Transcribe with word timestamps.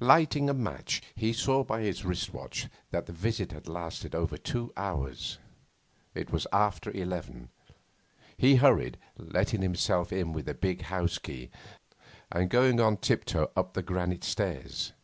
Lighting 0.00 0.48
a 0.48 0.54
match, 0.54 1.02
he 1.14 1.34
saw 1.34 1.62
by 1.62 1.82
his 1.82 2.04
watch 2.32 2.68
that 2.90 3.04
the 3.04 3.12
visit 3.12 3.52
had 3.52 3.68
lasted 3.68 4.14
over 4.14 4.38
two 4.38 4.72
hours. 4.78 5.36
It 6.14 6.30
was 6.30 6.46
after 6.54 6.90
eleven. 6.92 7.50
He 8.38 8.56
hurried, 8.56 8.96
letting 9.18 9.60
himself 9.60 10.10
in 10.10 10.32
with 10.32 10.46
the 10.46 10.54
big 10.54 10.80
house 10.88 11.18
key, 11.18 11.50
and 12.32 12.48
going 12.48 12.80
on 12.80 12.96
tiptoe 12.96 13.50
up 13.54 13.74
the 13.74 13.82
granite 13.82 14.24
stairs. 14.24 14.94